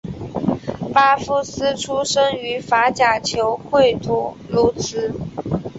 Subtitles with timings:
[0.95, 5.11] 巴夫斯出身于法甲球会图卢兹。